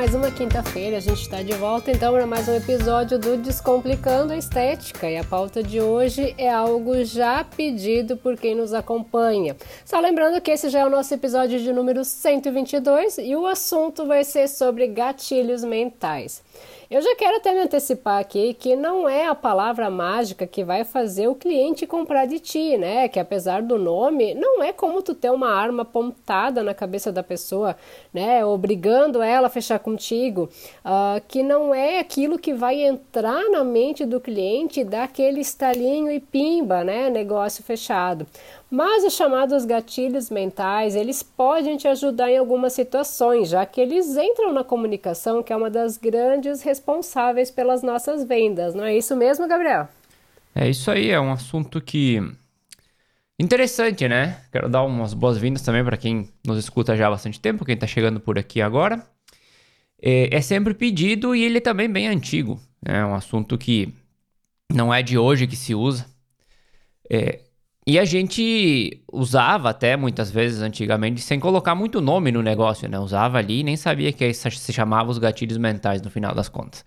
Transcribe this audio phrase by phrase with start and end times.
[0.00, 4.32] Mais uma quinta-feira, a gente está de volta então para mais um episódio do Descomplicando
[4.32, 9.54] a Estética e a pauta de hoje é algo já pedido por quem nos acompanha.
[9.84, 14.06] Só lembrando que esse já é o nosso episódio de número 122 e o assunto
[14.06, 16.42] vai ser sobre gatilhos mentais.
[16.90, 20.82] Eu já quero até me antecipar aqui que não é a palavra mágica que vai
[20.82, 23.06] fazer o cliente comprar de ti, né?
[23.06, 27.22] Que apesar do nome, não é como tu ter uma arma apontada na cabeça da
[27.22, 27.76] pessoa,
[28.12, 28.44] né?
[28.44, 30.50] Obrigando ela a fechar contigo,
[30.84, 35.40] uh, que não é aquilo que vai entrar na mente do cliente e dar aquele
[35.40, 37.08] estalinho e pimba, né?
[37.08, 38.26] Negócio fechado.
[38.70, 44.16] Mas os chamados gatilhos mentais, eles podem te ajudar em algumas situações, já que eles
[44.16, 48.72] entram na comunicação, que é uma das grandes responsáveis pelas nossas vendas.
[48.72, 49.88] Não é isso mesmo, Gabriel?
[50.54, 52.22] É isso aí, é um assunto que
[53.36, 54.40] interessante, né?
[54.52, 57.88] Quero dar umas boas-vindas também para quem nos escuta já há bastante tempo, quem está
[57.88, 59.04] chegando por aqui agora.
[60.00, 62.60] É, é, sempre pedido e ele é também bem antigo.
[62.80, 63.00] Né?
[63.00, 63.92] É um assunto que
[64.72, 66.06] não é de hoje que se usa.
[67.10, 67.40] É,
[67.90, 72.96] e a gente usava até muitas vezes antigamente sem colocar muito nome no negócio, né?
[73.00, 76.84] Usava ali e nem sabia que se chamava os gatilhos mentais no final das contas.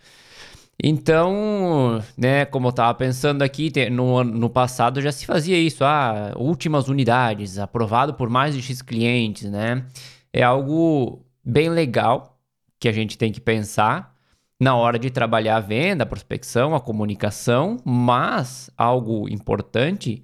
[0.82, 6.32] Então, né, como eu estava pensando aqui, no, no passado já se fazia isso, ah,
[6.38, 9.86] últimas unidades, aprovado por mais de X clientes, né?
[10.32, 12.40] É algo bem legal
[12.80, 14.16] que a gente tem que pensar
[14.58, 20.24] na hora de trabalhar a venda, a prospecção, a comunicação, mas algo importante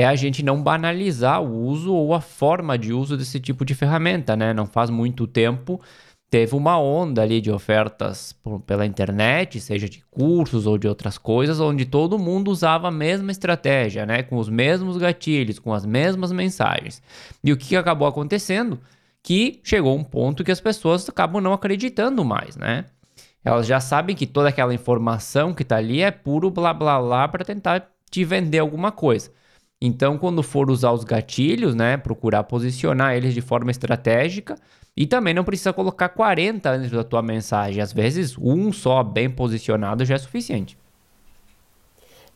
[0.00, 3.74] é a gente não banalizar o uso ou a forma de uso desse tipo de
[3.74, 4.54] ferramenta, né?
[4.54, 5.80] Não faz muito tempo
[6.30, 11.16] teve uma onda ali de ofertas por, pela internet, seja de cursos ou de outras
[11.16, 14.22] coisas, onde todo mundo usava a mesma estratégia, né?
[14.22, 17.02] Com os mesmos gatilhos, com as mesmas mensagens.
[17.42, 18.78] E o que acabou acontecendo?
[19.22, 22.84] Que chegou um ponto que as pessoas acabam não acreditando mais, né?
[23.44, 27.26] Elas já sabem que toda aquela informação que está ali é puro blá blá blá
[27.26, 29.30] para tentar te vender alguma coisa.
[29.80, 34.56] Então, quando for usar os gatilhos, né, procurar posicionar eles de forma estratégica
[34.96, 37.80] e também não precisa colocar 40 antes da tua mensagem.
[37.80, 40.76] Às vezes, um só bem posicionado já é suficiente.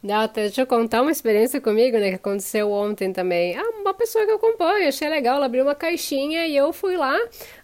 [0.00, 3.56] Não, deixa eu contar uma experiência comigo, né, que aconteceu ontem também.
[3.56, 6.96] Ah, uma pessoa que eu acompanho, achei legal, ela abriu uma caixinha e eu fui
[6.96, 7.16] lá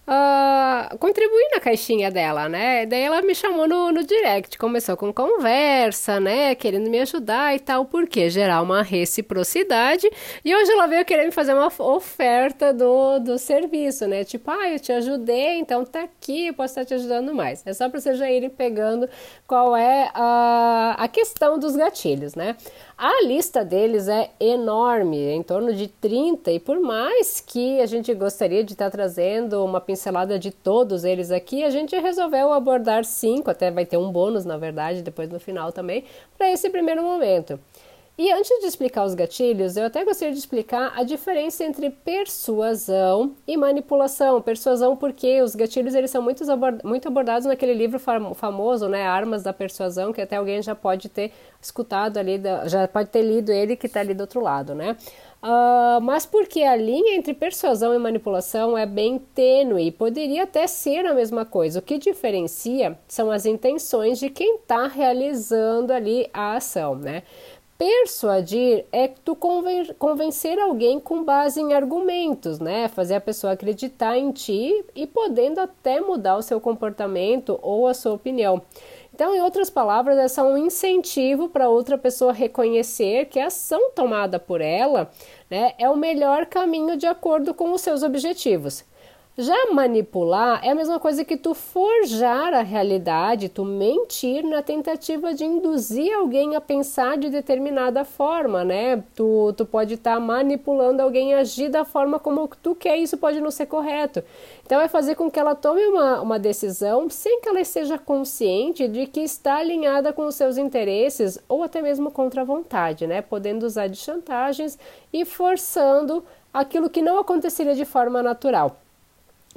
[0.09, 2.87] uh, contribuir na caixinha dela, né?
[2.87, 6.55] Daí ela me chamou no, no direct, começou com conversa, né?
[6.55, 10.09] Querendo me ajudar e tal, porque gerar uma reciprocidade.
[10.45, 14.25] E hoje ela veio querer me fazer uma oferta do, do serviço, né?
[14.25, 17.65] Tipo, ah, eu te ajudei, então tá aqui, eu posso estar te ajudando mais.
[17.67, 19.09] É só para vocês já irem pegando
[19.47, 22.57] qual é a, a questão dos gatilhos, né?
[22.97, 28.13] A lista deles é enorme, em torno de 30, e por mais que a gente
[28.15, 29.98] gostaria de estar trazendo uma pincelada
[30.39, 34.57] de todos eles aqui, a gente resolveu abordar cinco, até vai ter um bônus, na
[34.57, 36.05] verdade, depois no final também,
[36.37, 37.59] para esse primeiro momento.
[38.19, 43.37] E antes de explicar os gatilhos, eu até gostaria de explicar a diferença entre persuasão
[43.47, 44.43] e manipulação.
[44.43, 46.43] Persuasão porque os gatilhos eles são muito,
[46.83, 48.01] muito abordados naquele livro
[48.35, 51.31] famoso, né, Armas da Persuasão, que até alguém já pode ter
[51.63, 54.97] escutado ali, já pode ter lido ele que está ali do outro lado, né?
[55.41, 61.07] Uh, mas porque a linha entre persuasão e manipulação é bem tênue, poderia até ser
[61.07, 61.79] a mesma coisa.
[61.79, 67.23] O que diferencia são as intenções de quem está realizando ali a ação, né?
[67.79, 72.89] Persuadir é tu convencer alguém com base em argumentos, né?
[72.89, 77.95] Fazer a pessoa acreditar em ti e podendo até mudar o seu comportamento ou a
[77.95, 78.61] sua opinião.
[79.15, 83.93] Então, em outras palavras, é só um incentivo para outra pessoa reconhecer que a ação
[83.93, 85.09] tomada por ela
[85.49, 88.85] né, é o melhor caminho de acordo com os seus objetivos.
[89.41, 95.33] Já manipular é a mesma coisa que tu forjar a realidade, tu mentir na tentativa
[95.33, 99.05] de induzir alguém a pensar de determinada forma, né?
[99.15, 103.17] Tu, tu pode estar tá manipulando alguém a agir da forma como tu quer, isso
[103.17, 104.25] pode não ser correto.
[104.67, 108.89] Então, é fazer com que ela tome uma, uma decisão sem que ela esteja consciente
[108.89, 113.23] de que está alinhada com os seus interesses ou até mesmo contra a vontade, né?
[113.23, 114.77] Podendo usar de chantagens
[115.13, 118.77] e forçando aquilo que não aconteceria de forma natural.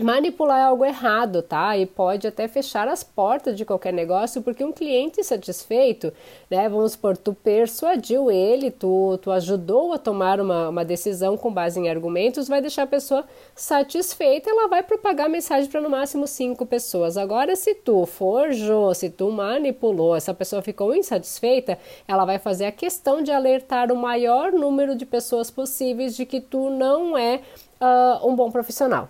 [0.03, 1.77] Manipular é algo errado, tá?
[1.77, 6.12] E pode até fechar as portas de qualquer negócio, porque um cliente satisfeito,
[6.50, 6.68] né?
[6.68, 11.80] Vamos supor, tu persuadiu ele, tu, tu ajudou a tomar uma, uma decisão com base
[11.80, 13.25] em argumentos, vai deixar a pessoa
[13.56, 17.18] satisfeita, ela vai propagar a mensagem para no máximo cinco pessoas.
[17.18, 21.77] Agora, se tu forjou, se tu manipulou, essa pessoa ficou insatisfeita,
[22.07, 26.42] ela vai fazer a questão de alertar o maior número de pessoas possíveis de que
[26.42, 27.42] tu não é
[27.80, 29.09] uh, um bom profissional.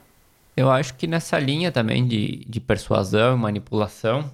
[0.62, 4.32] Eu acho que nessa linha também de, de persuasão e manipulação,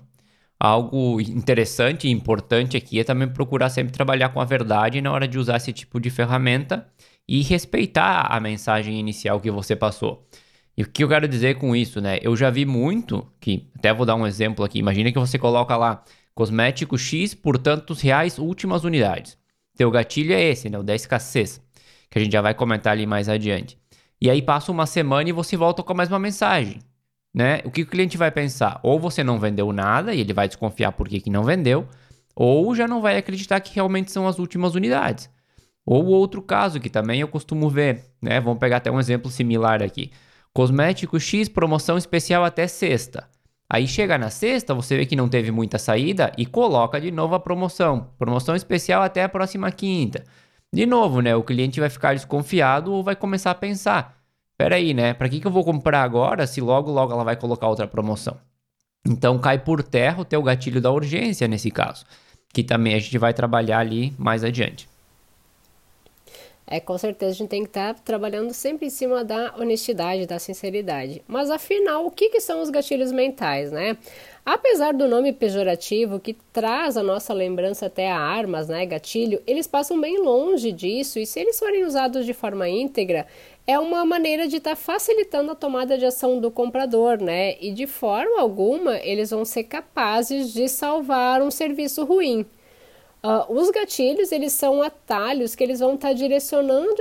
[0.60, 5.26] algo interessante e importante aqui é também procurar sempre trabalhar com a verdade na hora
[5.26, 6.86] de usar esse tipo de ferramenta
[7.26, 10.28] e respeitar a mensagem inicial que você passou.
[10.76, 12.20] E o que eu quero dizer com isso, né?
[12.22, 14.80] Eu já vi muito, que até vou dar um exemplo aqui.
[14.80, 16.04] Imagina que você coloca lá
[16.36, 19.38] cosmético X por tantos reais, últimas unidades.
[19.78, 20.78] Teu gatilho é esse, né?
[20.78, 21.62] O da escassez,
[22.10, 23.78] que a gente já vai comentar ali mais adiante.
[24.20, 26.80] E aí passa uma semana e você volta com a mesma mensagem,
[27.34, 27.62] né?
[27.64, 28.80] O que o cliente vai pensar?
[28.82, 31.88] Ou você não vendeu nada e ele vai desconfiar por que, não vendeu,
[32.36, 35.30] ou já não vai acreditar que realmente são as últimas unidades.
[35.86, 38.42] Ou outro caso que também eu costumo ver, né?
[38.42, 40.12] Vamos pegar até um exemplo similar aqui.
[40.52, 43.30] Cosmético X, promoção especial até sexta.
[43.70, 47.36] Aí chega na sexta, você vê que não teve muita saída e coloca de novo
[47.36, 48.10] a promoção.
[48.18, 50.24] Promoção especial até a próxima quinta.
[50.74, 51.36] De novo, né?
[51.36, 54.18] O cliente vai ficar desconfiado ou vai começar a pensar:
[54.58, 55.14] peraí, né?
[55.14, 58.38] Para que, que eu vou comprar agora se logo, logo ela vai colocar outra promoção?
[59.06, 62.06] Então cai por terra o teu gatilho da urgência nesse caso,
[62.54, 64.90] que também a gente vai trabalhar ali mais adiante.
[66.70, 70.26] É, com certeza a gente tem que estar tá trabalhando sempre em cima da honestidade,
[70.26, 71.24] da sinceridade.
[71.26, 73.98] Mas afinal, o que, que são os gatilhos mentais, né?
[74.46, 79.68] Apesar do nome pejorativo que traz a nossa lembrança até a armas, né, gatilho, eles
[79.68, 83.28] passam bem longe disso e se eles forem usados de forma íntegra,
[83.66, 87.56] é uma maneira de estar tá facilitando a tomada de ação do comprador, né?
[87.62, 92.46] E de forma alguma eles vão ser capazes de salvar um serviço ruim.
[93.24, 96.96] Uh, os gatilhos, eles são atalhos que eles vão estar tá direcionando,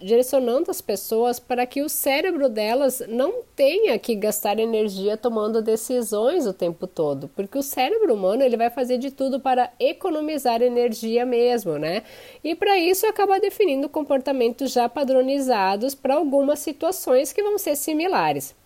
[0.00, 6.44] direcionando as pessoas para que o cérebro delas não tenha que gastar energia tomando decisões
[6.44, 11.24] o tempo todo, porque o cérebro humano ele vai fazer de tudo para economizar energia
[11.24, 12.02] mesmo, né?
[12.42, 18.56] E para isso acaba definindo comportamentos já padronizados para algumas situações que vão ser similares.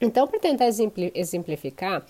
[0.00, 0.66] Então, para tentar
[1.14, 2.04] exemplificar,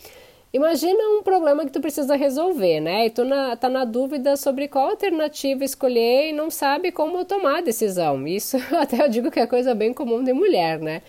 [0.53, 3.07] Imagina um problema que tu precisa resolver, né?
[3.07, 7.59] E tu na, tá na dúvida sobre qual alternativa escolher e não sabe como tomar
[7.59, 8.27] a decisão.
[8.27, 11.03] Isso até eu digo que é coisa bem comum de mulher, né?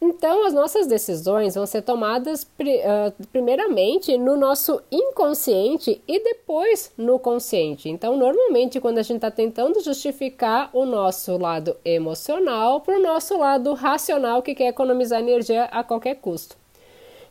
[0.00, 7.18] Então, as nossas decisões vão ser tomadas uh, primeiramente no nosso inconsciente e depois no
[7.18, 7.88] consciente.
[7.88, 13.38] Então, normalmente, quando a gente está tentando justificar o nosso lado emocional para o nosso
[13.38, 16.56] lado racional que quer economizar energia a qualquer custo.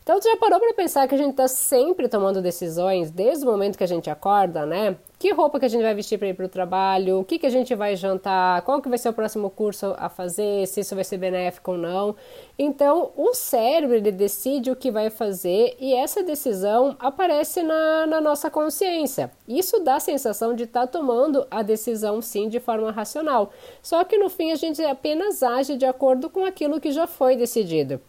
[0.05, 3.49] Então, tu já parou para pensar que a gente está sempre tomando decisões desde o
[3.49, 4.97] momento que a gente acorda, né?
[5.17, 7.47] Que roupa que a gente vai vestir para ir para o trabalho, o que, que
[7.47, 10.93] a gente vai jantar, qual que vai ser o próximo curso a fazer, se isso
[10.93, 12.15] vai ser benéfico ou não.
[12.55, 18.21] Então, o cérebro ele decide o que vai fazer e essa decisão aparece na, na
[18.21, 19.31] nossa consciência.
[19.47, 23.51] Isso dá a sensação de estar tá tomando a decisão sim de forma racional.
[23.81, 27.35] Só que no fim a gente apenas age de acordo com aquilo que já foi
[27.35, 27.99] decidido.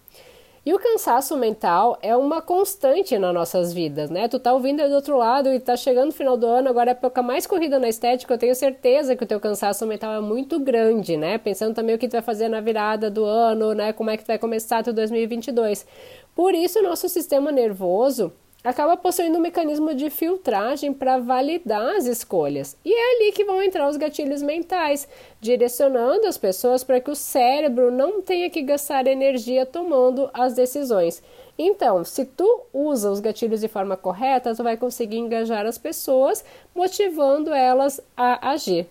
[0.66, 4.26] E o cansaço mental é uma constante nas nossas vidas, né?
[4.26, 6.90] Tu tá ouvindo aí do outro lado e tá chegando o final do ano, agora
[6.90, 10.12] é a época mais corrida na estética, eu tenho certeza que o teu cansaço mental
[10.12, 11.38] é muito grande, né?
[11.38, 13.92] Pensando também o que tu vai fazer na virada do ano, né?
[13.92, 15.86] Como é que tu vai começar teu 2022.
[16.34, 18.32] Por isso, o nosso sistema nervoso
[18.66, 22.76] acaba possuindo um mecanismo de filtragem para validar as escolhas.
[22.84, 25.08] E é ali que vão entrar os gatilhos mentais,
[25.40, 31.22] direcionando as pessoas para que o cérebro não tenha que gastar energia tomando as decisões.
[31.56, 36.44] Então, se tu usa os gatilhos de forma correta, tu vai conseguir engajar as pessoas,
[36.74, 38.86] motivando elas a agir.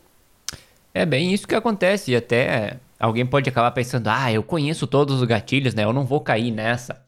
[0.93, 5.21] É bem isso que acontece, e até alguém pode acabar pensando: ah, eu conheço todos
[5.21, 5.83] os gatilhos, né?
[5.83, 7.04] Eu não vou cair nessa.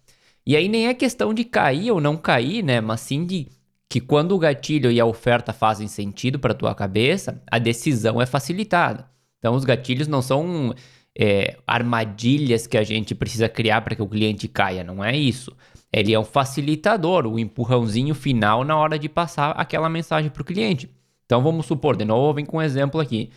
[0.48, 2.80] E aí nem é questão de cair ou não cair, né?
[2.80, 3.50] Mas sim de
[3.90, 8.26] que quando o gatilho e a oferta fazem sentido para tua cabeça, a decisão é
[8.26, 9.10] facilitada.
[9.40, 10.74] Então os gatilhos não são
[11.20, 15.52] é, armadilhas que a gente precisa criar para que o cliente caia, não é isso.
[15.92, 20.42] Ele é um facilitador, o um empurrãozinho final na hora de passar aquela mensagem para
[20.42, 20.90] o cliente.
[21.26, 23.32] Então vamos supor, de novo, vem com um exemplo aqui,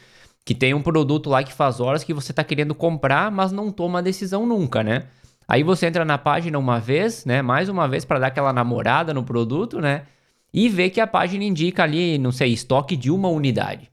[0.47, 3.73] que tem um produto lá que faz horas que você está querendo comprar, mas não
[3.73, 5.09] toma a decisão nunca, né?
[5.51, 7.43] Aí você entra na página uma vez, né?
[7.43, 10.03] Mais uma vez para dar aquela namorada no produto, né?
[10.55, 13.91] E vê que a página indica ali, não sei, estoque de uma unidade.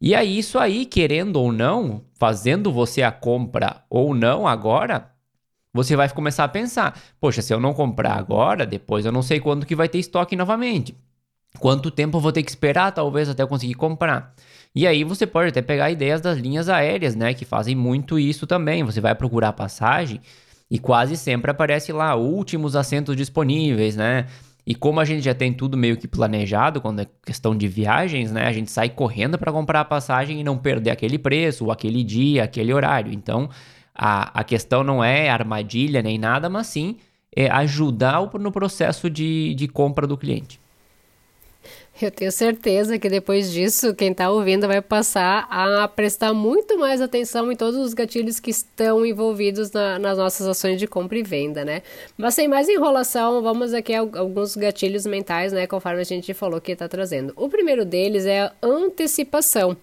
[0.00, 5.10] E aí, isso aí, querendo ou não, fazendo você a compra ou não agora,
[5.70, 9.38] você vai começar a pensar: poxa, se eu não comprar agora, depois eu não sei
[9.38, 10.96] quando que vai ter estoque novamente.
[11.58, 14.34] Quanto tempo eu vou ter que esperar, talvez, até eu conseguir comprar.
[14.74, 17.34] E aí você pode até pegar ideias das linhas aéreas, né?
[17.34, 18.82] Que fazem muito isso também.
[18.82, 20.22] Você vai procurar passagem
[20.70, 24.26] e quase sempre aparece lá últimos assentos disponíveis, né?
[24.64, 28.30] E como a gente já tem tudo meio que planejado quando é questão de viagens,
[28.30, 28.46] né?
[28.46, 32.04] A gente sai correndo para comprar a passagem e não perder aquele preço, ou aquele
[32.04, 33.12] dia, aquele horário.
[33.12, 33.48] Então,
[33.94, 36.98] a, a questão não é armadilha nem nada, mas sim
[37.34, 40.59] é ajudar no processo de, de compra do cliente.
[42.02, 47.00] Eu tenho certeza que depois disso, quem está ouvindo vai passar a prestar muito mais
[47.00, 51.22] atenção em todos os gatilhos que estão envolvidos na, nas nossas ações de compra e
[51.22, 51.82] venda, né?
[52.16, 55.66] Mas sem mais enrolação, vamos aqui a alguns gatilhos mentais, né?
[55.66, 57.34] Conforme a gente falou que está trazendo.
[57.36, 59.76] O primeiro deles é a antecipação.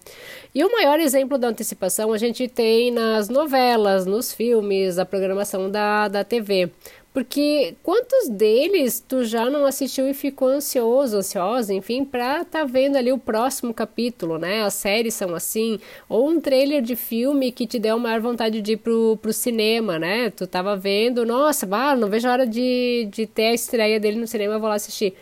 [0.56, 5.70] E o maior exemplo da antecipação a gente tem nas novelas, nos filmes, a programação
[5.70, 6.72] da, da TV.
[7.18, 12.96] Porque quantos deles tu já não assistiu e ficou ansioso, ansiosa, enfim, pra tá vendo
[12.96, 14.62] ali o próximo capítulo, né?
[14.62, 18.74] As séries são assim, ou um trailer de filme que te deu maior vontade de
[18.74, 20.30] ir pro, pro cinema, né?
[20.30, 24.20] Tu tava vendo, nossa, bah, não vejo a hora de, de ter a estreia dele
[24.20, 25.16] no cinema, vou lá assistir.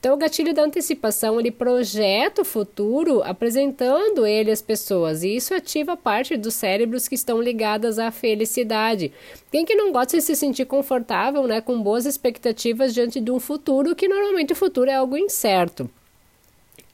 [0.00, 5.52] Então, o gatilho da antecipação, ele projeta o futuro apresentando ele às pessoas, e isso
[5.52, 9.12] ativa parte dos cérebros que estão ligadas à felicidade.
[9.52, 13.38] Quem que não gosta de se sentir confortável, né, com boas expectativas diante de um
[13.38, 15.88] futuro, que normalmente o futuro é algo incerto.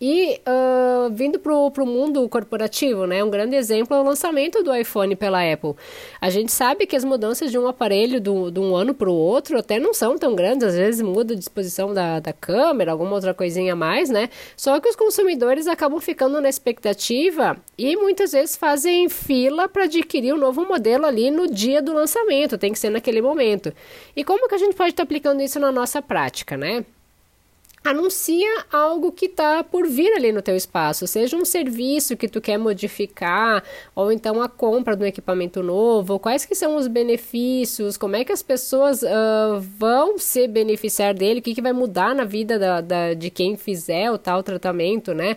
[0.00, 3.24] E uh, vindo para o mundo corporativo, né?
[3.24, 5.74] Um grande exemplo é o lançamento do iPhone pela Apple.
[6.20, 9.14] A gente sabe que as mudanças de um aparelho do, de um ano para o
[9.14, 13.14] outro até não são tão grandes, às vezes muda a disposição da, da câmera, alguma
[13.14, 14.28] outra coisinha a mais, né?
[14.56, 20.34] Só que os consumidores acabam ficando na expectativa e muitas vezes fazem fila para adquirir
[20.34, 23.72] um novo modelo ali no dia do lançamento, tem que ser naquele momento.
[24.14, 26.84] E como que a gente pode estar tá aplicando isso na nossa prática, né?
[27.90, 32.40] Anuncia algo que está por vir ali no teu espaço, seja um serviço que tu
[32.40, 33.62] quer modificar,
[33.94, 38.24] ou então a compra de um equipamento novo, quais que são os benefícios, como é
[38.24, 42.58] que as pessoas uh, vão se beneficiar dele, o que, que vai mudar na vida
[42.58, 45.36] da, da, de quem fizer o tal tratamento, né?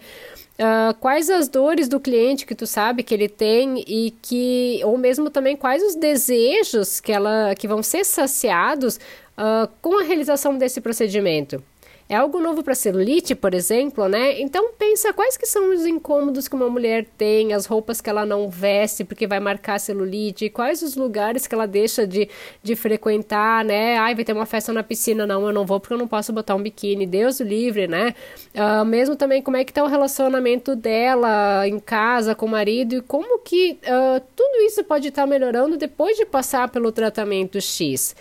[0.60, 4.98] Uh, quais as dores do cliente que tu sabe que ele tem e que, ou
[4.98, 9.00] mesmo também quais os desejos que, ela, que vão ser saciados
[9.38, 11.64] uh, com a realização desse procedimento.
[12.12, 14.42] É algo novo para celulite, por exemplo, né?
[14.42, 18.26] Então pensa quais que são os incômodos que uma mulher tem, as roupas que ela
[18.26, 22.28] não veste porque vai marcar a celulite, quais os lugares que ela deixa de,
[22.64, 24.00] de frequentar, né?
[24.00, 26.34] Ai, vai ter uma festa na piscina, não, eu não vou porque eu não posso
[26.34, 28.16] botar um biquíni, Deus o livre, né?
[28.56, 32.96] Uh, mesmo também como é que tá o relacionamento dela em casa com o marido
[32.96, 37.62] e como que uh, tudo isso pode estar tá melhorando depois de passar pelo tratamento
[37.62, 38.16] X.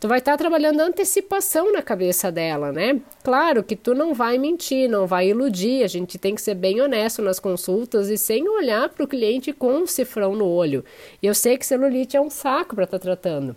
[0.00, 2.98] Tu vai estar tá trabalhando antecipação na cabeça dela, né?
[3.22, 6.80] Claro que tu não vai mentir, não vai iludir, a gente tem que ser bem
[6.80, 10.82] honesto nas consultas e sem olhar para o cliente com um cifrão no olho.
[11.22, 13.54] E eu sei que celulite é um saco para estar tá tratando.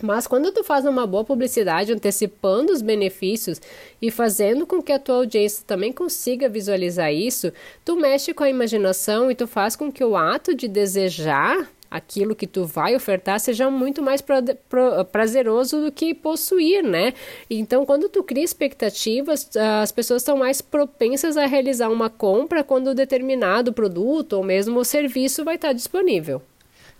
[0.00, 3.60] Mas quando tu faz uma boa publicidade antecipando os benefícios
[4.00, 7.52] e fazendo com que a tua audiência também consiga visualizar isso,
[7.84, 12.34] tu mexe com a imaginação e tu faz com que o ato de desejar aquilo
[12.34, 17.12] que tu vai ofertar seja muito mais pra, pra, prazeroso do que possuir, né?
[17.48, 22.94] Então, quando tu cria expectativas, as pessoas estão mais propensas a realizar uma compra quando
[22.94, 26.42] determinado produto ou mesmo serviço vai estar disponível.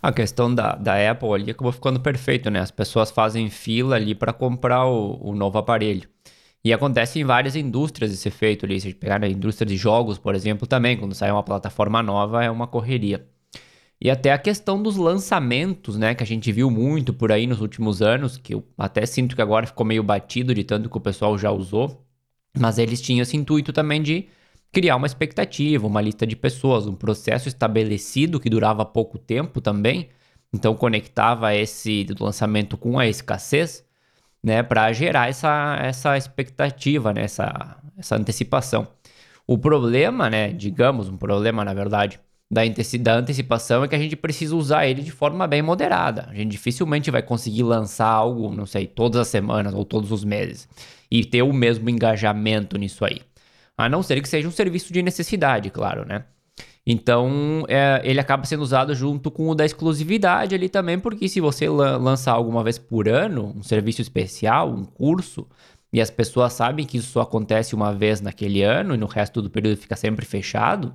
[0.03, 2.61] A questão da, da Apple ali acabou ficando perfeito, né?
[2.61, 6.09] As pessoas fazem fila ali para comprar o, o novo aparelho.
[6.67, 8.81] E acontece em várias indústrias esse efeito ali.
[8.81, 12.03] Se a gente pegar na indústria de jogos, por exemplo, também, quando sai uma plataforma
[12.03, 13.25] nova, é uma correria.
[14.01, 17.61] E até a questão dos lançamentos, né, que a gente viu muito por aí nos
[17.61, 21.01] últimos anos, que eu até sinto que agora ficou meio batido de tanto que o
[21.01, 22.05] pessoal já usou,
[22.59, 24.29] mas eles tinham esse intuito também de
[24.71, 30.11] criar uma expectativa, uma lista de pessoas, um processo estabelecido que durava pouco tempo também,
[30.53, 33.85] então conectava esse lançamento com a escassez,
[34.43, 38.87] né, para gerar essa, essa expectativa, né, essa, essa antecipação.
[39.47, 42.63] O problema, né, digamos, um problema na verdade, da,
[43.01, 46.29] da antecipação é que a gente precisa usar ele de forma bem moderada.
[46.31, 50.25] A gente dificilmente vai conseguir lançar algo, não sei, todas as semanas ou todos os
[50.25, 50.69] meses
[51.11, 53.21] e ter o mesmo engajamento nisso aí.
[53.77, 56.25] A não ser que seja um serviço de necessidade, claro, né?
[56.87, 61.41] Então, é, ele acaba sendo usado junto com o da exclusividade ali também, porque se
[61.41, 65.49] você lançar alguma vez por ano um serviço especial, um curso,
[65.93, 69.43] e as pessoas sabem que isso só acontece uma vez naquele ano e no resto
[69.43, 70.95] do período fica sempre fechado,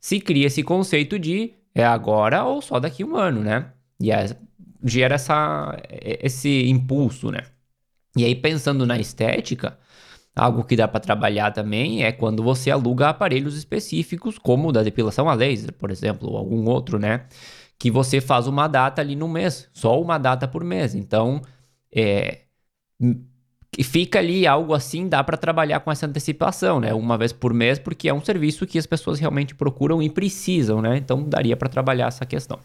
[0.00, 3.72] se cria esse conceito de é agora ou só daqui a um ano, né?
[4.00, 4.36] E é,
[4.84, 7.44] gera essa, esse impulso, né?
[8.16, 9.78] E aí, pensando na estética,
[10.34, 14.82] algo que dá para trabalhar também é quando você aluga aparelhos específicos, como o da
[14.82, 17.26] depilação a laser, por exemplo, ou algum outro, né?
[17.78, 20.94] Que você faz uma data ali no mês, só uma data por mês.
[20.94, 21.42] Então,
[21.94, 22.42] é,
[23.78, 26.92] e fica ali algo assim, dá para trabalhar com essa antecipação, né?
[26.92, 30.82] Uma vez por mês, porque é um serviço que as pessoas realmente procuram e precisam,
[30.82, 30.96] né?
[30.96, 32.58] Então daria para trabalhar essa questão.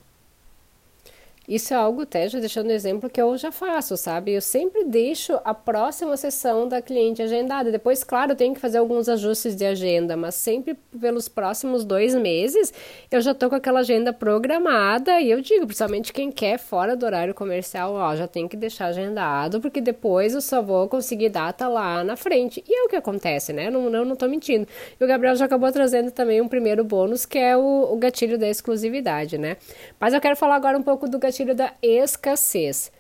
[1.48, 4.34] Isso é algo até já deixando exemplo que eu já faço, sabe?
[4.34, 7.72] Eu sempre deixo a próxima sessão da cliente agendada.
[7.72, 12.16] Depois, claro, eu tenho que fazer alguns ajustes de agenda, mas sempre pelos próximos dois
[12.16, 12.74] meses
[13.12, 17.06] eu já tô com aquela agenda programada e eu digo, principalmente quem quer fora do
[17.06, 21.68] horário comercial, ó, já tem que deixar agendado, porque depois eu só vou conseguir data
[21.68, 22.64] lá na frente.
[22.68, 23.70] E é o que acontece, né?
[23.70, 24.68] Não, eu não tô mentindo.
[25.00, 28.38] E o Gabriel já acabou trazendo também um primeiro bônus, que é o, o gatilho
[28.38, 29.58] da exclusividade, né?
[30.00, 32.92] Mas eu quero falar agora um pouco do gatilho gatilho da escassez.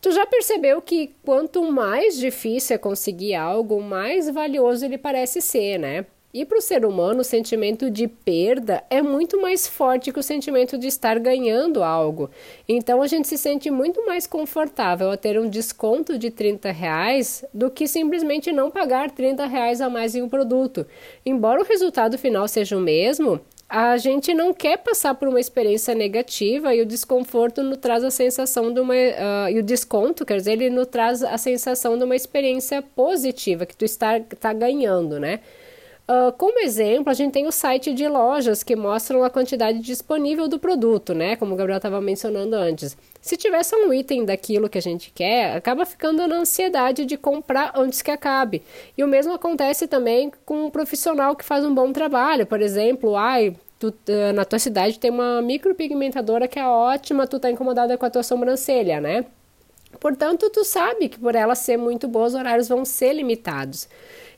[0.00, 5.78] Tu já percebeu que quanto mais difícil é conseguir algo, mais valioso ele parece ser,
[5.78, 6.06] né?
[6.32, 10.22] E para o ser humano, o sentimento de perda é muito mais forte que o
[10.22, 12.30] sentimento de estar ganhando algo.
[12.68, 17.42] Então a gente se sente muito mais confortável a ter um desconto de 30 reais
[17.54, 20.86] do que simplesmente não pagar 30 reais a mais em um produto.
[21.24, 25.94] Embora o resultado final seja o mesmo, a gente não quer passar por uma experiência
[25.94, 28.94] negativa e o desconforto nos traz a sensação de uma.
[28.94, 33.66] Uh, e o desconto, quer dizer, ele nos traz a sensação de uma experiência positiva,
[33.66, 35.40] que tu está, está ganhando, né?
[36.08, 40.46] Uh, como exemplo, a gente tem o site de lojas que mostram a quantidade disponível
[40.46, 41.34] do produto, né?
[41.34, 42.96] Como o Gabriel estava mencionando antes.
[43.20, 47.72] Se tivesse um item daquilo que a gente quer, acaba ficando na ansiedade de comprar
[47.74, 48.62] antes que acabe.
[48.96, 52.46] E o mesmo acontece também com um profissional que faz um bom trabalho.
[52.46, 57.40] Por exemplo, ai, tu, uh, na tua cidade tem uma micropigmentadora que é ótima, tu
[57.40, 59.24] tá incomodada com a tua sobrancelha, né?
[59.98, 63.88] Portanto, tu sabe que por ela ser muito boa, os horários vão ser limitados.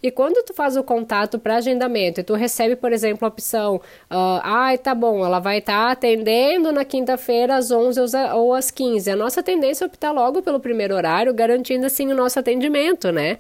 [0.02, 3.76] E quando tu faz o contato para agendamento e tu recebe, por exemplo, a opção,
[3.76, 8.00] uh, ah, tá bom, ela vai estar tá atendendo na quinta-feira às 11
[8.35, 9.11] ou às 15.
[9.11, 13.38] A nossa tendência é optar logo pelo primeiro horário, garantindo assim o nosso atendimento, né?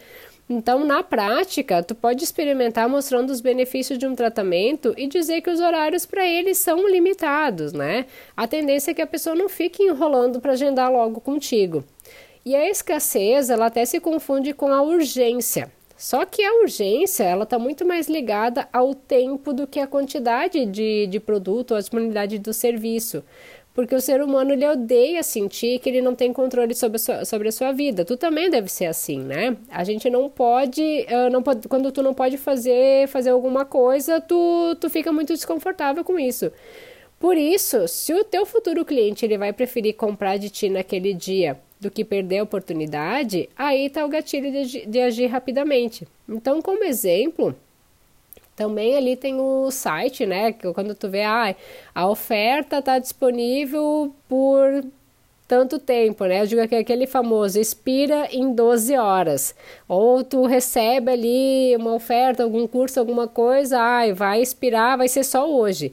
[0.50, 5.50] Então, na prática, tu pode experimentar mostrando os benefícios de um tratamento e dizer que
[5.50, 8.06] os horários para ele são limitados, né?
[8.34, 11.84] A tendência é que a pessoa não fique enrolando para agendar logo contigo.
[12.46, 15.70] E a escassez, ela até se confunde com a urgência.
[15.98, 20.64] Só que a urgência, ela está muito mais ligada ao tempo do que a quantidade
[20.64, 23.24] de, de produto ou a disponibilidade do serviço.
[23.74, 27.24] Porque o ser humano, ele odeia sentir que ele não tem controle sobre a sua,
[27.24, 28.04] sobre a sua vida.
[28.04, 29.56] Tu também deve ser assim, né?
[29.68, 34.76] A gente não pode, não pode quando tu não pode fazer, fazer alguma coisa, tu,
[34.80, 36.52] tu fica muito desconfortável com isso.
[37.18, 41.58] Por isso, se o teu futuro cliente ele vai preferir comprar de ti naquele dia
[41.80, 46.06] do que perder a oportunidade, aí está o gatilho de, de agir rapidamente.
[46.28, 47.54] Então, como exemplo,
[48.56, 50.52] também ali tem o site, né?
[50.52, 51.54] Que quando tu vê, ah,
[51.94, 54.84] a oferta está disponível por
[55.46, 56.42] tanto tempo, né?
[56.42, 59.54] Eu digo que aquele famoso expira em 12 horas.
[59.88, 65.24] Ou tu recebe ali uma oferta, algum curso, alguma coisa, ai, vai expirar, vai ser
[65.24, 65.92] só hoje.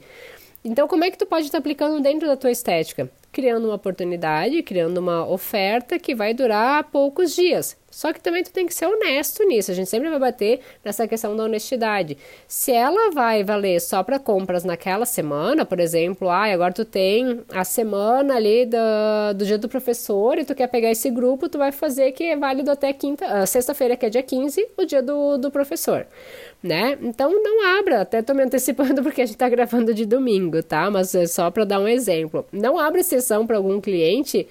[0.64, 3.08] Então, como é que tu pode estar aplicando dentro da tua estética?
[3.36, 7.76] Criando uma oportunidade, criando uma oferta que vai durar poucos dias.
[7.96, 9.70] Só que também tu tem que ser honesto nisso.
[9.70, 12.18] A gente sempre vai bater nessa questão da honestidade.
[12.46, 17.40] Se ela vai valer só para compras naquela semana, por exemplo, ah, agora tu tem
[17.50, 18.76] a semana ali do,
[19.34, 22.36] do dia do professor e tu quer pegar esse grupo, tu vai fazer que é
[22.36, 26.06] válido até quinta, uh, sexta-feira, que é dia 15, o dia do, do professor,
[26.62, 26.98] né?
[27.00, 30.90] Então não abra, até tô me antecipando porque a gente tá gravando de domingo, tá?
[30.90, 32.44] Mas é só para dar um exemplo.
[32.52, 34.46] Não abra sessão para algum cliente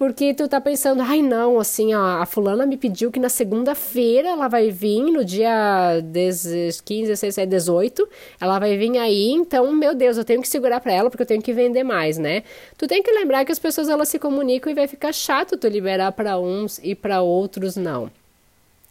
[0.00, 4.30] porque tu tá pensando, ai não, assim, a, a fulana me pediu que na segunda-feira
[4.30, 8.08] ela vai vir, no dia 15, 16, 18,
[8.40, 11.26] ela vai vir aí, então, meu Deus, eu tenho que segurar para ela porque eu
[11.26, 12.44] tenho que vender mais, né?
[12.78, 15.68] Tu tem que lembrar que as pessoas elas se comunicam e vai ficar chato tu
[15.68, 18.10] liberar para uns e para outros não.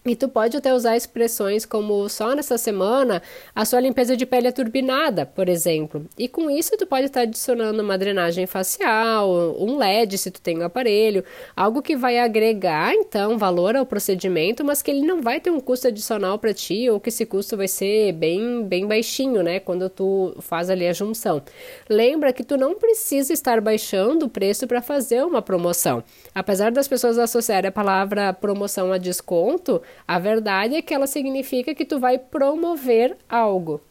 [0.05, 3.21] E tu pode até usar expressões como só nessa semana
[3.53, 6.05] a sua limpeza de pele é turbinada, por exemplo.
[6.17, 10.57] E com isso tu pode estar adicionando uma drenagem facial, um LED se tu tem
[10.57, 11.21] um aparelho,
[11.53, 15.59] algo que vai agregar então valor ao procedimento, mas que ele não vai ter um
[15.59, 19.89] custo adicional para ti ou que esse custo vai ser bem bem baixinho, né, quando
[19.89, 21.41] tu faz ali a junção.
[21.89, 26.01] Lembra que tu não precisa estar baixando o preço para fazer uma promoção.
[26.33, 31.73] Apesar das pessoas associarem a palavra promoção a desconto, a verdade é que ela significa
[31.75, 33.81] que tu vai promover algo.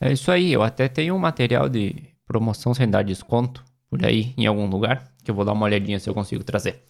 [0.00, 4.34] É isso aí, eu até tenho um material de promoção sem dar desconto por aí
[4.36, 6.82] em algum lugar, que eu vou dar uma olhadinha se eu consigo trazer.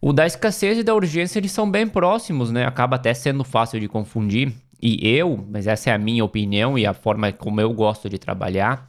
[0.00, 2.66] O da escassez e da urgência, eles são bem próximos, né?
[2.66, 4.52] Acaba até sendo fácil de confundir.
[4.82, 8.18] E eu, mas essa é a minha opinião e a forma como eu gosto de
[8.18, 8.88] trabalhar,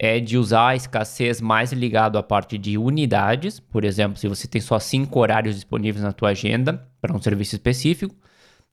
[0.00, 3.60] é de usar a escassez mais ligado à parte de unidades.
[3.60, 7.54] Por exemplo, se você tem só cinco horários disponíveis na tua agenda para um serviço
[7.54, 8.14] específico,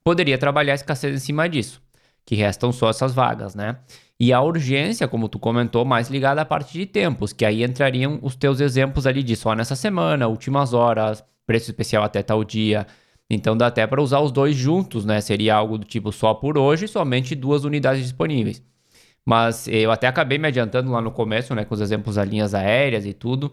[0.02, 1.82] poderia trabalhar a escassez em cima disso.
[2.26, 3.76] que restam só essas vagas, né?
[4.18, 8.18] E a urgência, como tu comentou, mais ligada à parte de tempos, que aí entrariam
[8.22, 12.86] os teus exemplos ali de só nessa semana, últimas horas, preço especial até tal dia.
[13.28, 15.20] Então dá até para usar os dois juntos, né?
[15.20, 18.62] Seria algo do tipo só por hoje, somente duas unidades disponíveis.
[19.24, 22.54] Mas eu até acabei me adiantando lá no começo, né, com os exemplos das linhas
[22.54, 23.52] aéreas e tudo.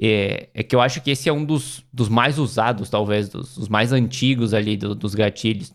[0.00, 3.56] É, é que eu acho que esse é um dos, dos mais usados, talvez, dos,
[3.56, 5.72] dos mais antigos ali do, dos gatilhos.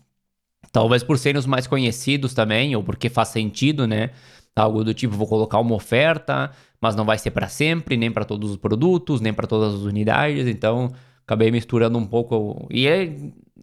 [0.72, 4.10] Talvez por serem os mais conhecidos também, ou porque faz sentido, né?
[4.56, 8.24] Algo do tipo, vou colocar uma oferta, mas não vai ser para sempre, nem para
[8.24, 10.48] todos os produtos, nem para todas as unidades.
[10.48, 10.92] Então,
[11.24, 12.66] acabei misturando um pouco.
[12.70, 13.02] E é,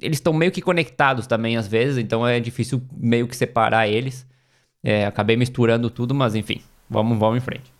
[0.01, 4.27] eles estão meio que conectados também às vezes, então é difícil meio que separar eles.
[4.83, 7.71] É, acabei misturando tudo, mas enfim, vamos, vamos em frente.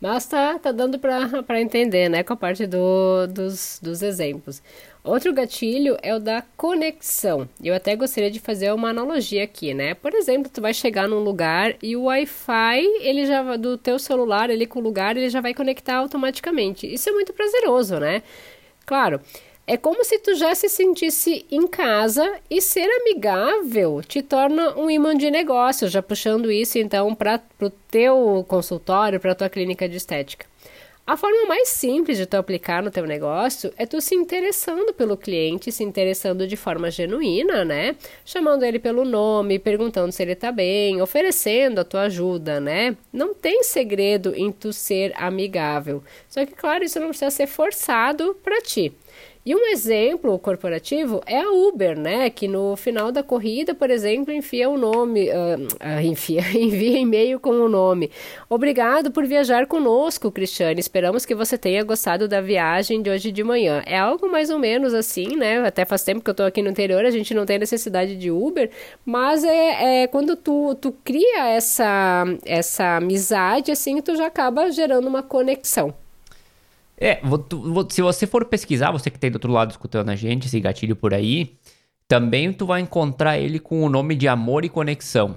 [0.00, 4.62] Mas tá, tá dando para entender, né, com a parte do, dos, dos exemplos.
[5.02, 7.48] Outro gatilho é o da conexão.
[7.62, 9.94] Eu até gostaria de fazer uma analogia aqui, né?
[9.94, 14.50] Por exemplo, tu vai chegar num lugar e o Wi-Fi, ele já do teu celular,
[14.50, 16.86] ele com o lugar, ele já vai conectar automaticamente.
[16.86, 18.22] Isso é muito prazeroso, né?
[18.84, 19.20] Claro,
[19.68, 24.90] é como se tu já se sentisse em casa e ser amigável te torna um
[24.90, 29.86] imã de negócio, já puxando isso então para o teu consultório, para a tua clínica
[29.86, 30.46] de estética.
[31.06, 35.16] A forma mais simples de tu aplicar no teu negócio é tu se interessando pelo
[35.16, 37.96] cliente, se interessando de forma genuína, né?
[38.24, 42.94] Chamando ele pelo nome, perguntando se ele tá bem, oferecendo a tua ajuda, né?
[43.10, 46.02] Não tem segredo em tu ser amigável.
[46.28, 48.92] Só que, claro, isso não precisa ser forçado para ti.
[49.48, 52.28] E um exemplo corporativo é a Uber, né?
[52.28, 57.52] Que no final da corrida, por exemplo, enfia o nome, uh, enfia, envia e-mail com
[57.52, 58.10] o nome.
[58.46, 60.78] Obrigado por viajar conosco, Cristiane.
[60.80, 63.82] Esperamos que você tenha gostado da viagem de hoje de manhã.
[63.86, 65.66] É algo mais ou menos assim, né?
[65.66, 68.30] Até faz tempo que eu tô aqui no interior, a gente não tem necessidade de
[68.30, 68.70] Uber,
[69.02, 75.08] mas é, é quando tu, tu cria essa, essa amizade, assim, tu já acaba gerando
[75.08, 75.94] uma conexão.
[77.00, 77.20] É,
[77.90, 80.58] se você for pesquisar, você que tem tá do outro lado escutando a gente, esse
[80.58, 81.56] gatilho por aí,
[82.08, 85.36] também tu vai encontrar ele com o nome de amor e conexão,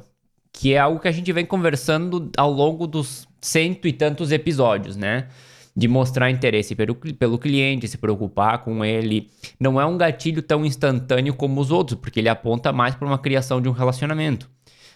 [0.51, 4.95] que é algo que a gente vem conversando ao longo dos cento e tantos episódios,
[4.95, 5.27] né?
[5.75, 9.29] De mostrar interesse pelo, pelo cliente, se preocupar com ele.
[9.59, 13.19] Não é um gatilho tão instantâneo como os outros, porque ele aponta mais para uma
[13.19, 14.49] criação de um relacionamento.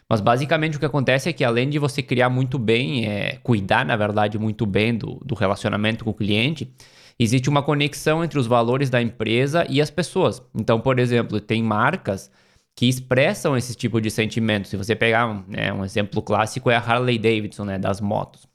[0.09, 3.85] Mas basicamente o que acontece é que além de você criar muito bem, é, cuidar
[3.85, 6.71] na verdade muito bem do, do relacionamento com o cliente,
[7.19, 10.41] existe uma conexão entre os valores da empresa e as pessoas.
[10.53, 12.29] Então, por exemplo, tem marcas
[12.75, 14.67] que expressam esse tipo de sentimento.
[14.67, 18.45] Se você pegar né, um exemplo clássico é a Harley Davidson, né, das motos,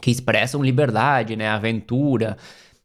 [0.00, 2.36] que expressam liberdade, né, aventura.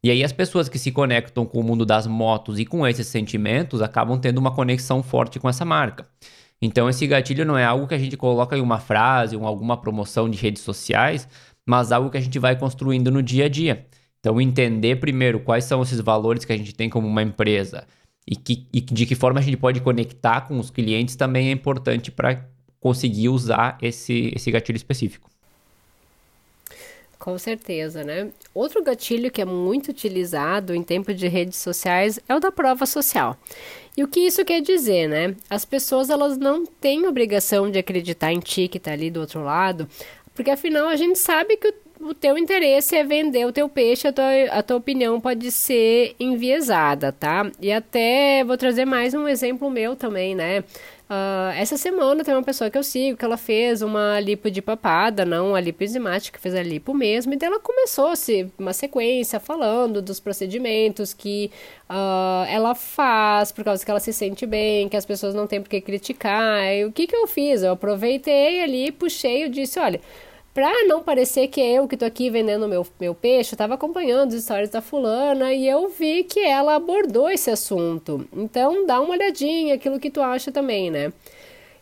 [0.03, 3.07] E aí as pessoas que se conectam com o mundo das motos e com esses
[3.07, 6.07] sentimentos acabam tendo uma conexão forte com essa marca.
[6.65, 9.75] Então, esse gatilho não é algo que a gente coloca em uma frase ou alguma
[9.75, 11.27] promoção de redes sociais,
[11.67, 13.85] mas algo que a gente vai construindo no dia a dia.
[14.21, 17.85] Então, entender primeiro quais são esses valores que a gente tem como uma empresa
[18.25, 21.51] e, que, e de que forma a gente pode conectar com os clientes também é
[21.51, 22.47] importante para
[22.79, 25.29] conseguir usar esse, esse gatilho específico.
[27.23, 28.31] Com certeza, né?
[28.53, 32.85] Outro gatilho que é muito utilizado em tempo de redes sociais é o da prova
[32.85, 33.37] social.
[33.95, 35.33] E o que isso quer dizer, né?
[35.49, 39.41] As pessoas elas não têm obrigação de acreditar em ti que está ali do outro
[39.41, 39.87] lado,
[40.35, 41.73] porque afinal a gente sabe que o,
[42.03, 46.15] o teu interesse é vender o teu peixe, a tua, a tua opinião pode ser
[46.19, 47.49] enviesada, tá?
[47.61, 50.63] E até vou trazer mais um exemplo meu também, né?
[51.09, 54.61] Uh, essa semana tem uma pessoa que eu sigo que ela fez uma lipo de
[54.61, 59.39] papada, não a lipo enzimática, fez a lipo mesmo, e ela começou -se uma sequência
[59.39, 61.51] falando dos procedimentos que
[61.89, 65.61] uh, ela faz por causa que ela se sente bem, que as pessoas não têm
[65.61, 66.63] por que criticar.
[66.73, 67.63] E o que, que eu fiz?
[67.63, 70.01] Eu aproveitei ali, puxei e disse: olha.
[70.53, 73.73] Pra não parecer que é eu que tô aqui vendendo meu, meu peixe, eu tava
[73.73, 78.27] acompanhando as histórias da fulana e eu vi que ela abordou esse assunto.
[78.31, 81.11] Então, dá uma olhadinha, aquilo que tu acha também, né?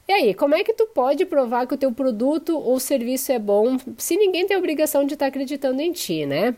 [0.07, 3.39] E aí, como é que tu pode provar que o teu produto ou serviço é
[3.39, 6.55] bom se ninguém tem obrigação de estar tá acreditando em ti, né?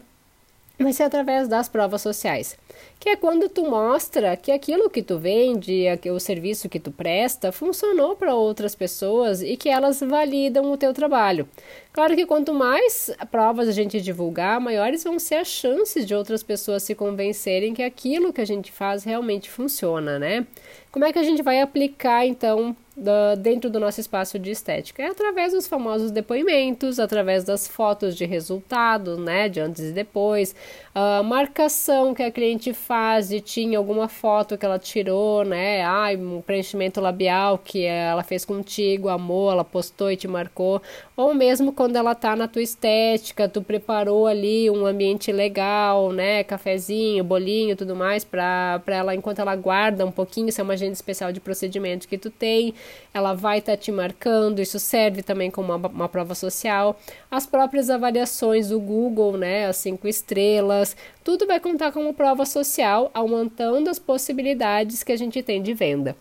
[0.79, 2.57] Vai ser através das provas sociais,
[2.99, 7.51] que é quando tu mostra que aquilo que tu vende, o serviço que tu presta,
[7.51, 11.47] funcionou para outras pessoas e que elas validam o teu trabalho.
[11.91, 16.41] Claro que quanto mais provas a gente divulgar, maiores vão ser as chances de outras
[16.41, 20.47] pessoas se convencerem que aquilo que a gente faz realmente funciona, né?
[20.91, 25.03] Como é que a gente vai aplicar então do, dentro do nosso espaço de estética?
[25.03, 30.55] É através dos famosos depoimentos, através das fotos de resultado, né, de antes e depois,
[30.93, 36.15] a marcação que a cliente faz de tinha alguma foto que ela tirou, né, ai,
[36.15, 40.81] um preenchimento labial que ela fez contigo, amou, ela postou e te marcou,
[41.17, 46.43] ou mesmo quando ela tá na tua estética, tu preparou ali um ambiente legal, né,
[46.43, 50.93] cafezinho, bolinho, tudo mais, para ela, enquanto ela guarda um pouquinho, se é uma agenda
[50.93, 52.73] especial de procedimento que tu tem,
[53.13, 56.99] ela vai estar tá te marcando, isso serve também como uma, uma prova social.
[57.29, 63.11] As próprias avaliações do Google, né, as cinco estrelas, tudo vai contar como prova social,
[63.13, 66.15] aumentando as possibilidades que a gente tem de venda.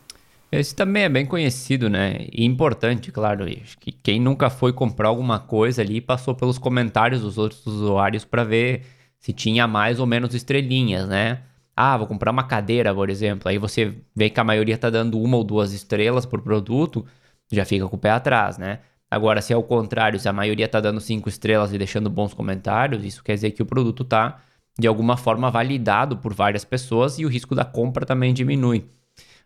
[0.52, 2.26] Esse também é bem conhecido, né?
[2.30, 3.44] E importante, claro.
[3.44, 8.22] Acho que quem nunca foi comprar alguma coisa ali passou pelos comentários dos outros usuários
[8.22, 8.82] para ver
[9.18, 11.40] se tinha mais ou menos estrelinhas, né?
[11.76, 13.48] Ah, vou comprar uma cadeira, por exemplo.
[13.48, 17.06] Aí você vê que a maioria tá dando uma ou duas estrelas por produto,
[17.50, 18.80] já fica com o pé atrás, né?
[19.10, 22.32] Agora, se é o contrário, se a maioria tá dando cinco estrelas e deixando bons
[22.34, 24.40] comentários, isso quer dizer que o produto tá
[24.78, 28.86] de alguma forma validado por várias pessoas e o risco da compra também diminui.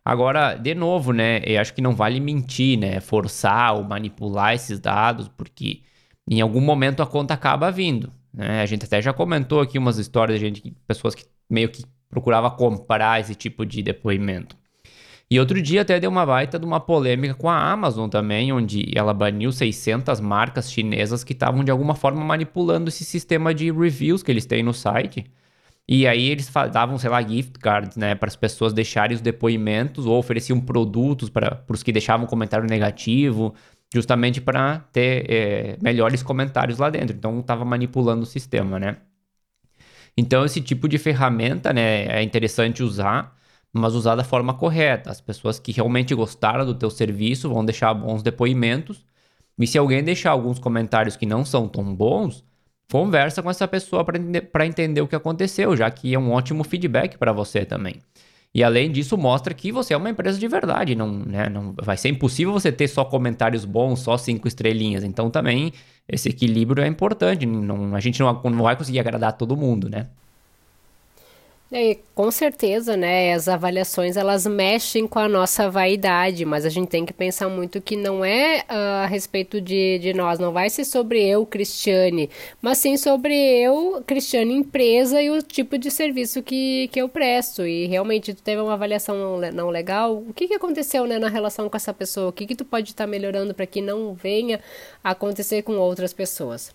[0.05, 1.43] Agora, de novo, né?
[1.45, 3.01] Eu acho que não vale mentir, né?
[3.01, 5.83] Forçar ou manipular esses dados, porque
[6.29, 8.11] em algum momento a conta acaba vindo.
[8.33, 8.63] Né?
[8.63, 12.51] A gente até já comentou aqui umas histórias de gente, pessoas que meio que procurava
[12.51, 14.57] comprar esse tipo de depoimento.
[15.29, 18.93] E outro dia até deu uma baita de uma polêmica com a Amazon também, onde
[18.97, 24.23] ela baniu 600 marcas chinesas que estavam de alguma forma manipulando esse sistema de reviews
[24.23, 25.27] que eles têm no site.
[25.89, 30.07] E aí eles davam, sei lá, gift cards, né, para as pessoas deixarem os depoimentos
[30.07, 33.55] ou ofereciam produtos para os que deixavam comentário negativo,
[33.93, 37.17] justamente para ter é, melhores comentários lá dentro.
[37.17, 38.99] Então estava manipulando o sistema, né?
[40.17, 43.37] Então, esse tipo de ferramenta né, é interessante usar,
[43.73, 45.11] mas usar da forma correta.
[45.11, 49.05] As pessoas que realmente gostaram do teu serviço vão deixar bons depoimentos.
[49.59, 52.45] E se alguém deixar alguns comentários que não são tão bons,
[52.91, 57.19] conversa com essa pessoa para entender o que aconteceu, já que é um ótimo feedback
[57.19, 58.01] para você também.
[58.57, 60.95] E além disso, mostra que você é uma empresa de verdade.
[60.95, 65.05] Não, né, não vai ser impossível você ter só comentários bons, só cinco estrelinhas.
[65.05, 65.75] Então também
[66.09, 67.45] esse equilíbrio é importante.
[67.45, 70.07] Não, a gente não, não vai conseguir agradar todo mundo, né?
[71.73, 73.35] É, com certeza, né?
[73.35, 77.81] As avaliações elas mexem com a nossa vaidade, mas a gente tem que pensar muito
[77.81, 82.31] que não é uh, a respeito de, de nós, não vai ser sobre eu, Cristiane,
[82.63, 87.67] mas sim sobre eu, Cristiane, empresa e o tipo de serviço que, que eu presto.
[87.67, 91.69] E realmente tu teve uma avaliação não legal, o que, que aconteceu né, na relação
[91.69, 92.29] com essa pessoa?
[92.29, 94.61] O que, que tu pode estar tá melhorando para que não venha
[95.03, 96.73] a acontecer com outras pessoas?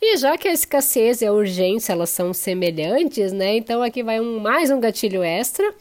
[0.00, 3.56] E já que a escassez e a urgência elas são semelhantes, né?
[3.56, 5.74] Então aqui vai um, mais um gatilho extra,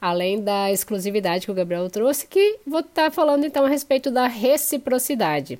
[0.00, 4.10] além da exclusividade que o Gabriel trouxe, que vou estar tá falando então a respeito
[4.10, 5.58] da reciprocidade.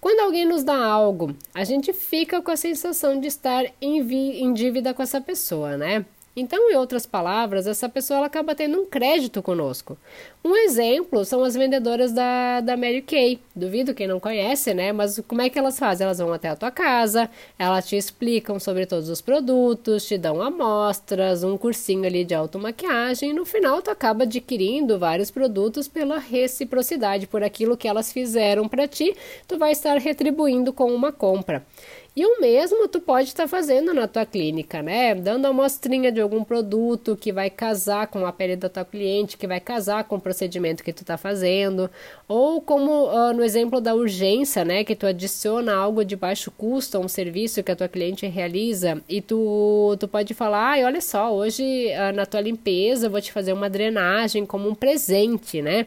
[0.00, 4.00] Quando alguém nos dá algo, a gente fica com a sensação de estar em,
[4.42, 6.04] em dívida com essa pessoa, né?
[6.34, 9.98] Então, em outras palavras, essa pessoa acaba tendo um crédito conosco.
[10.42, 13.38] Um exemplo são as vendedoras da, da Mary Kay.
[13.54, 14.92] Duvido quem não conhece, né?
[14.92, 16.06] Mas como é que elas fazem?
[16.06, 20.40] Elas vão até a tua casa, elas te explicam sobre todos os produtos, te dão
[20.40, 26.18] amostras, um cursinho ali de automaquiagem e no final tu acaba adquirindo vários produtos pela
[26.18, 29.14] reciprocidade, por aquilo que elas fizeram para ti,
[29.46, 31.64] tu vai estar retribuindo com uma compra.
[32.14, 35.14] E o mesmo tu pode estar tá fazendo na tua clínica, né?
[35.14, 39.46] Dando amostrinha de algum produto que vai casar com a pele da tua cliente, que
[39.46, 41.90] vai casar com o procedimento que tu está fazendo,
[42.28, 44.84] ou como uh, no exemplo da urgência, né?
[44.84, 49.02] Que tu adiciona algo de baixo custo a um serviço que a tua cliente realiza
[49.08, 53.22] e tu, tu pode falar, ah, olha só, hoje uh, na tua limpeza eu vou
[53.22, 55.86] te fazer uma drenagem como um presente, né?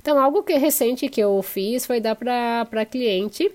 [0.00, 3.52] Então, algo que recente que eu fiz foi dar para a cliente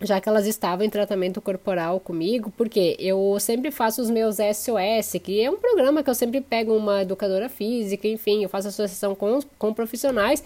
[0.00, 5.20] já que elas estavam em tratamento corporal comigo, porque eu sempre faço os meus SOS,
[5.22, 9.14] que é um programa que eu sempre pego uma educadora física, enfim, eu faço associação
[9.14, 10.42] com, com profissionais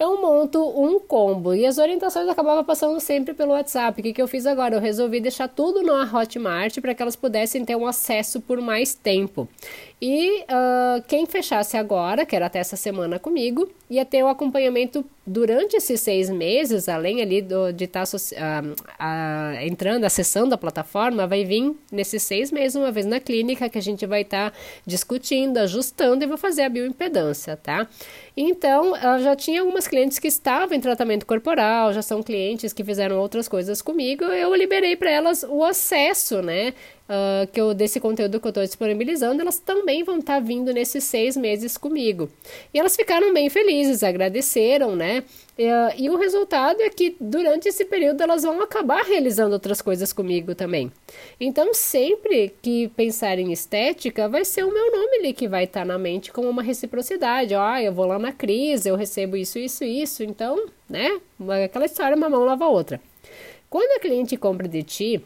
[0.00, 1.54] eu monto um combo.
[1.54, 4.00] E as orientações acabavam passando sempre pelo WhatsApp.
[4.00, 4.74] O que, que eu fiz agora?
[4.74, 8.94] Eu resolvi deixar tudo na Hotmart para que elas pudessem ter um acesso por mais
[8.94, 9.46] tempo.
[10.00, 15.04] E uh, quem fechasse agora, que era até essa semana comigo, ia ter o acompanhamento
[15.26, 20.58] durante esses seis meses, além ali do, de estar tá, uh, uh, entrando, acessando a
[20.58, 24.50] plataforma, vai vir nesses seis meses, uma vez na clínica, que a gente vai estar
[24.50, 27.86] tá discutindo, ajustando e vou fazer a bioimpedância, tá?
[28.36, 33.18] Então, já tinha algumas clientes que estavam em tratamento corporal, já são clientes que fizeram
[33.18, 36.72] outras coisas comigo, eu liberei para elas o acesso, né?
[37.10, 40.72] Uh, que eu, desse conteúdo que eu estou disponibilizando, elas também vão estar tá vindo
[40.72, 42.30] nesses seis meses comigo.
[42.72, 45.24] E elas ficaram bem felizes, agradeceram, né?
[45.58, 50.12] Uh, e o resultado é que durante esse período elas vão acabar realizando outras coisas
[50.12, 50.90] comigo também.
[51.38, 55.80] Então, sempre que pensar em estética, vai ser o meu nome ali que vai estar
[55.80, 57.54] tá na mente como uma reciprocidade.
[57.54, 60.22] Ó, ah, eu vou lá na crise, eu recebo isso, isso, isso.
[60.22, 61.20] Então, né?
[61.64, 63.00] Aquela história, uma mão lava a outra.
[63.68, 65.22] Quando a cliente compra de ti,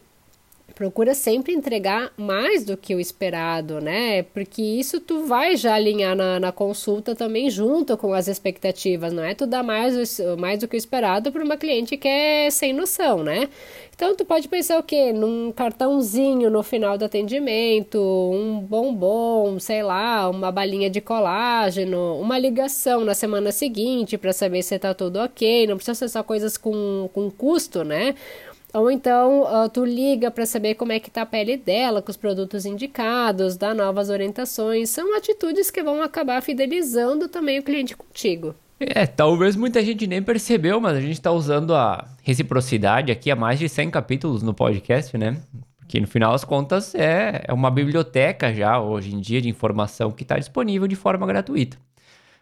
[0.74, 4.22] procura sempre entregar mais do que o esperado, né?
[4.22, 9.22] Porque isso tu vai já alinhar na, na consulta também junto com as expectativas, não
[9.22, 12.72] é tu dar mais, mais do que o esperado para uma cliente que é sem
[12.72, 13.48] noção, né?
[13.94, 15.12] Então tu pode pensar o quê?
[15.12, 22.36] Num cartãozinho no final do atendimento, um bombom, sei lá, uma balinha de colágeno, uma
[22.36, 26.56] ligação na semana seguinte para saber se tá tudo ok, não precisa ser só coisas
[26.56, 28.16] com, com custo, né?
[28.74, 32.10] Ou então uh, tu liga para saber como é que tá a pele dela com
[32.10, 34.90] os produtos indicados, dá novas orientações.
[34.90, 38.52] São atitudes que vão acabar fidelizando também o cliente contigo.
[38.80, 43.36] É, talvez muita gente nem percebeu, mas a gente está usando a reciprocidade aqui há
[43.36, 45.36] mais de 100 capítulos no podcast, né?
[45.78, 50.10] Porque no final das contas é, é uma biblioteca já hoje em dia de informação
[50.10, 51.76] que está disponível de forma gratuita.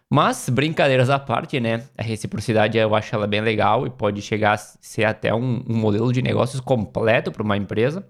[0.09, 1.83] Mas, brincadeiras à parte, né?
[1.97, 5.75] A reciprocidade eu acho ela bem legal e pode chegar a ser até um, um
[5.75, 8.05] modelo de negócios completo para uma empresa.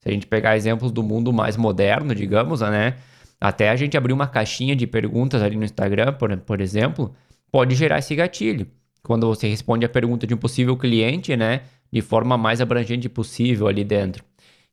[0.00, 2.96] Se a gente pegar exemplos do mundo mais moderno, digamos, né?
[3.40, 7.14] Até a gente abrir uma caixinha de perguntas ali no Instagram, por, por exemplo,
[7.50, 8.66] pode gerar esse gatilho.
[9.02, 11.62] Quando você responde a pergunta de um possível cliente, né?
[11.92, 14.24] De forma mais abrangente possível ali dentro.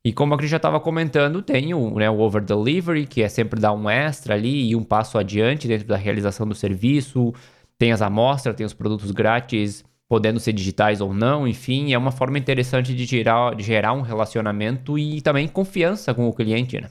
[0.04, 3.30] E como a Cris já estava comentando, tem o, né, o over delivery, que é
[3.30, 7.34] sempre dar um extra ali e um passo adiante dentro da realização do serviço.
[7.78, 12.12] Tem as amostras, tem os produtos grátis, podendo ser digitais ou não, enfim, é uma
[12.12, 16.90] forma interessante de gerar, de gerar um relacionamento e também confiança com o cliente, né?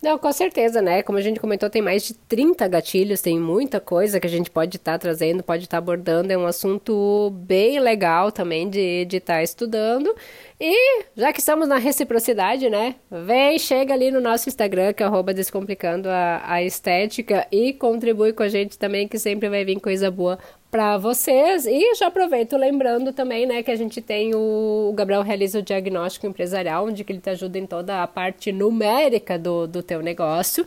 [0.00, 1.02] Não, com certeza, né?
[1.02, 4.48] Como a gente comentou, tem mais de 30 gatilhos, tem muita coisa que a gente
[4.48, 6.32] pode estar tá trazendo, pode estar tá abordando.
[6.32, 10.14] É um assunto bem legal também de estar tá estudando.
[10.60, 12.94] E já que estamos na reciprocidade, né?
[13.10, 18.42] Vem, chega ali no nosso Instagram, que é Descomplicando a, a Estética, e contribui com
[18.44, 20.38] a gente também, que sempre vai vir coisa boa
[20.70, 21.66] para vocês.
[21.66, 25.62] E já aproveito lembrando também, né, que a gente tem o, o Gabriel realiza o
[25.62, 30.66] diagnóstico empresarial, onde ele te ajuda em toda a parte numérica do, do teu negócio.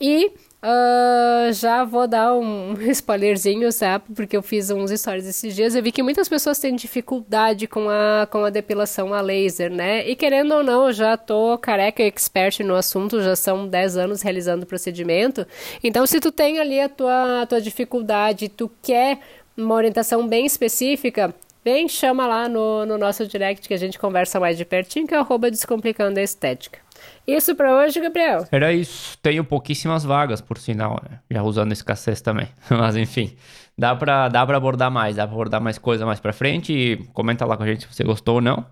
[0.00, 0.30] E
[0.62, 4.04] Uh, já vou dar um spoilerzinho, sabe?
[4.14, 5.74] Porque eu fiz uns stories esses dias.
[5.74, 10.08] Eu vi que muitas pessoas têm dificuldade com a, com a depilação a laser, né?
[10.08, 14.22] E querendo ou não, eu já tô careca expert no assunto, já são 10 anos
[14.22, 15.46] realizando o procedimento.
[15.84, 19.20] Então, se tu tem ali a tua, a tua dificuldade, tu quer
[19.56, 24.40] uma orientação bem específica, vem, chama lá no, no nosso direct que a gente conversa
[24.40, 26.78] mais de pertinho, que é arroba Descomplicando a Estética.
[27.26, 28.46] Isso para hoje, Gabriel?
[28.52, 29.18] Era isso.
[29.18, 31.18] Tenho pouquíssimas vagas, por sinal, né?
[31.30, 32.48] Já usando escassez também.
[32.70, 33.36] Mas enfim,
[33.76, 37.04] dá pra, dá pra abordar mais, dá pra abordar mais coisa mais pra frente.
[37.12, 38.64] Comenta lá com a gente se você gostou ou não.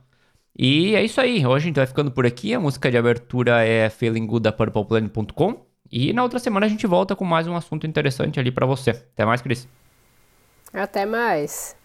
[0.56, 1.44] E é isso aí.
[1.44, 2.54] Hoje a gente vai ficando por aqui.
[2.54, 5.66] A música de abertura é Feeling Good da PurplePlanet.com.
[5.90, 8.90] E na outra semana a gente volta com mais um assunto interessante ali para você.
[8.90, 9.68] Até mais, Cris.
[10.72, 11.76] Até mais.